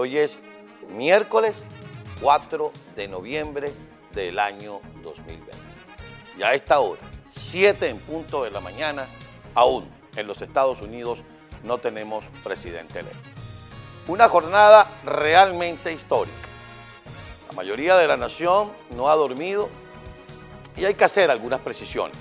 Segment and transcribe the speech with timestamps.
[0.00, 0.38] hoy es
[0.88, 1.62] miércoles
[2.22, 3.70] 4 de noviembre
[4.14, 5.52] del año 2020.
[6.38, 9.06] Y a esta hora, 7 en punto de la mañana,
[9.54, 9.86] aún
[10.16, 11.18] en los Estados Unidos
[11.64, 13.18] no tenemos presidente electo.
[14.06, 16.34] Una jornada realmente histórica.
[17.48, 19.68] La mayoría de la nación no ha dormido
[20.78, 22.16] y hay que hacer algunas precisiones.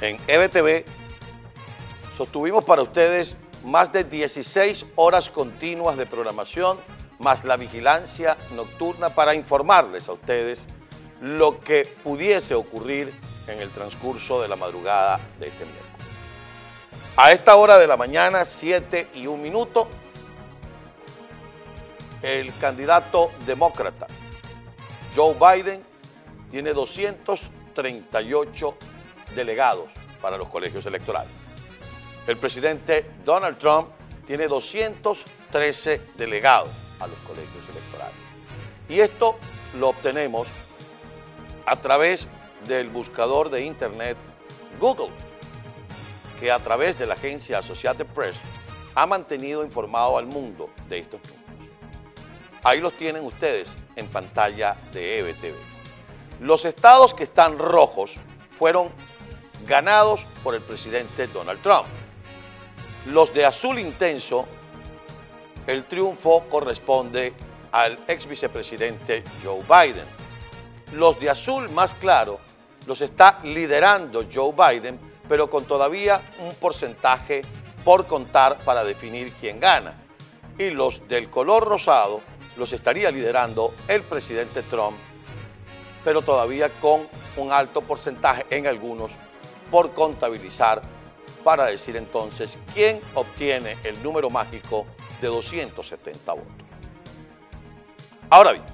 [0.00, 0.86] En EBTV
[2.16, 6.78] sostuvimos para ustedes más de 16 horas continuas de programación,
[7.18, 10.66] más la vigilancia nocturna para informarles a ustedes
[11.20, 13.12] lo que pudiese ocurrir
[13.46, 15.92] en el transcurso de la madrugada de este miércoles.
[17.16, 19.88] A esta hora de la mañana, 7 y un minuto,
[22.22, 24.06] el candidato demócrata
[25.14, 25.84] Joe Biden
[26.50, 28.74] tiene 238
[29.36, 29.86] delegados
[30.20, 31.30] para los colegios electorales.
[32.26, 33.88] El presidente Donald Trump
[34.26, 38.16] tiene 213 delegados a los colegios electorales.
[38.88, 39.36] Y esto
[39.78, 40.48] lo obtenemos
[41.66, 42.26] a través
[42.66, 44.16] del buscador de Internet
[44.80, 45.10] Google,
[46.40, 48.36] que a través de la agencia Associated Press
[48.94, 51.44] ha mantenido informado al mundo de estos números.
[52.62, 55.54] Ahí los tienen ustedes en pantalla de EBTV.
[56.40, 58.16] Los estados que están rojos
[58.52, 58.88] fueron
[59.66, 61.86] ganados por el presidente Donald Trump.
[63.06, 64.46] Los de azul intenso,
[65.66, 67.34] el triunfo corresponde
[67.70, 70.06] al ex vicepresidente Joe Biden.
[70.92, 72.38] Los de azul más claro
[72.86, 77.42] los está liderando Joe Biden, pero con todavía un porcentaje
[77.84, 79.94] por contar para definir quién gana.
[80.58, 82.22] Y los del color rosado
[82.56, 84.96] los estaría liderando el presidente Trump,
[86.04, 89.12] pero todavía con un alto porcentaje en algunos
[89.70, 90.93] por contabilizar
[91.44, 94.86] para decir entonces quién obtiene el número mágico
[95.20, 96.48] de 270 votos.
[98.30, 98.64] Ahora bien,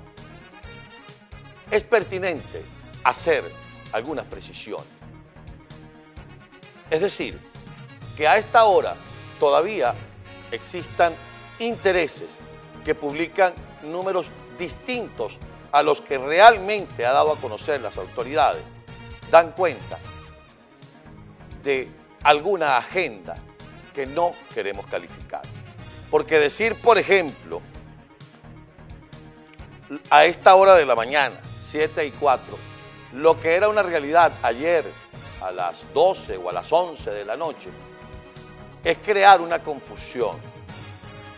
[1.71, 2.63] es pertinente
[3.05, 3.45] hacer
[3.93, 4.87] algunas precisiones.
[6.91, 7.39] Es decir,
[8.17, 8.95] que a esta hora
[9.39, 9.95] todavía
[10.51, 11.15] existan
[11.59, 12.29] intereses
[12.85, 14.27] que publican números
[14.59, 15.39] distintos
[15.73, 18.63] a los que realmente ha dado a conocer las autoridades,
[19.31, 19.99] dan cuenta
[21.63, 21.89] de
[22.23, 23.37] alguna agenda
[23.95, 25.43] que no queremos calificar.
[26.11, 27.61] Porque decir, por ejemplo,
[30.11, 31.37] a esta hora de la mañana,
[31.71, 32.59] 7 y 4,
[33.15, 34.85] lo que era una realidad ayer
[35.41, 37.71] a las 12 o a las 11 de la noche,
[38.85, 40.39] es crear una confusión.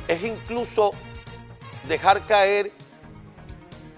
[0.09, 0.93] Es incluso
[1.89, 2.73] dejar caer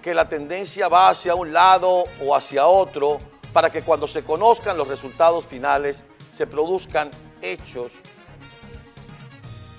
[0.03, 3.19] que la tendencia va hacia un lado o hacia otro
[3.53, 7.95] para que cuando se conozcan los resultados finales se produzcan hechos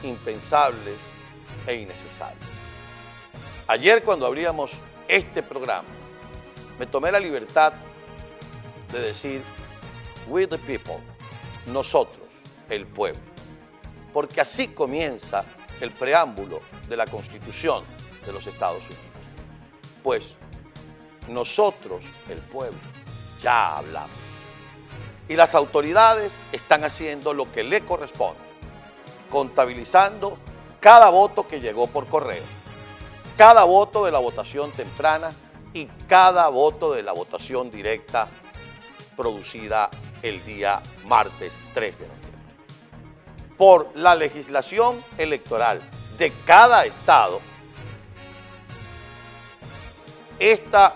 [0.03, 0.95] impensables
[1.67, 2.45] e innecesarios.
[3.67, 4.71] Ayer cuando abríamos
[5.07, 5.89] este programa,
[6.79, 7.73] me tomé la libertad
[8.91, 9.41] de decir,
[10.27, 10.99] we the people,
[11.67, 12.27] nosotros,
[12.69, 13.21] el pueblo,
[14.13, 15.43] porque así comienza
[15.81, 17.83] el preámbulo de la Constitución
[18.25, 19.03] de los Estados Unidos.
[20.03, 20.23] Pues
[21.27, 22.77] nosotros, el pueblo,
[23.41, 24.24] ya hablamos.
[25.27, 28.39] Y las autoridades están haciendo lo que le corresponde,
[29.29, 30.37] contabilizando
[30.79, 32.43] cada voto que llegó por correo,
[33.37, 35.31] cada voto de la votación temprana
[35.73, 38.27] y cada voto de la votación directa
[39.17, 39.89] producida
[40.21, 42.31] el día martes 3 de noviembre.
[43.57, 45.81] Por la legislación electoral
[46.17, 47.41] de cada estado,
[50.39, 50.95] esta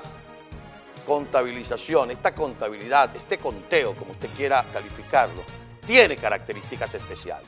[1.09, 5.41] contabilización, esta contabilidad, este conteo, como usted quiera calificarlo,
[5.83, 7.47] tiene características especiales.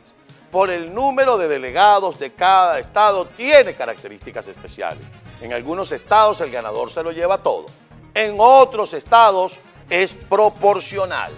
[0.50, 5.04] Por el número de delegados de cada estado tiene características especiales.
[5.42, 7.68] En algunos estados el ganador se lo lleva todo.
[8.16, 9.60] En otros estados
[9.92, 11.32] es proporcional.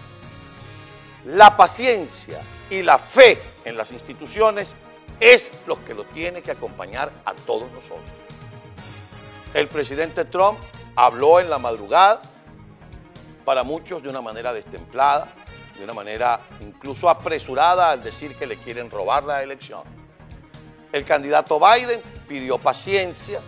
[1.26, 2.40] La paciencia
[2.70, 4.70] y la fe en las instituciones
[5.20, 8.10] es lo que lo tiene que acompañar a todos nosotros.
[9.54, 10.58] El presidente Trump
[10.96, 12.22] habló en la madrugada,
[13.46, 15.34] para muchos de una manera destemplada,
[15.78, 19.82] de una manera incluso apresurada al decir que le quieren robar la elección.
[20.92, 23.40] El candidato Biden pidió paciencia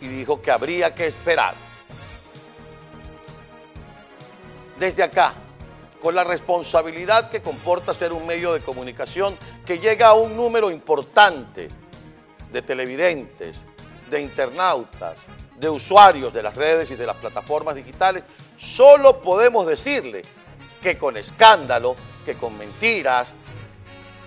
[0.00, 1.54] y dijo que habría que esperar.
[4.78, 5.34] Desde acá,
[6.00, 9.36] con la responsabilidad que comporta ser un medio de comunicación
[9.66, 11.68] que llega a un número importante
[12.52, 13.58] de televidentes,
[14.08, 15.18] de internautas,
[15.58, 18.24] de usuarios de las redes y de las plataformas digitales,
[18.56, 20.22] solo podemos decirle
[20.82, 23.32] que con escándalo, que con mentiras,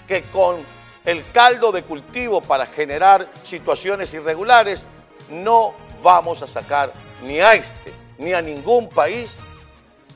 [0.07, 0.57] que con
[1.05, 4.85] el caldo de cultivo para generar situaciones irregulares,
[5.29, 5.73] no
[6.03, 6.91] vamos a sacar
[7.23, 9.35] ni a este ni a ningún país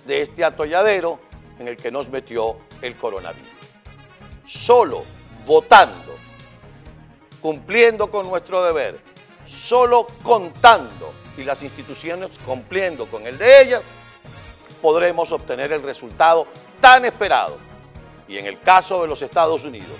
[0.06, 1.19] de este atolladero
[1.59, 3.50] en el que nos metió el coronavirus.
[4.45, 5.03] Solo
[5.45, 6.15] votando,
[7.41, 9.00] cumpliendo con nuestro deber,
[9.45, 13.81] solo contando y las instituciones cumpliendo con el de ellas,
[14.81, 16.47] podremos obtener el resultado
[16.80, 17.57] tan esperado.
[18.27, 19.97] Y en el caso de los Estados Unidos,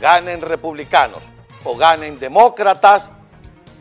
[0.00, 1.20] ganen republicanos
[1.64, 3.10] o ganen demócratas,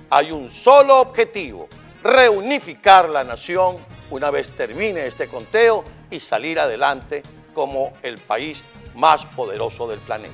[0.10, 1.68] hay un solo objetivo,
[2.04, 3.78] reunificar la nación
[4.10, 7.24] una vez termine este conteo y salir adelante
[7.54, 8.64] como el país
[8.96, 10.34] más poderoso del planeta.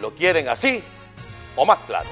[0.00, 0.82] ¿Lo quieren así
[1.56, 2.08] o más claro?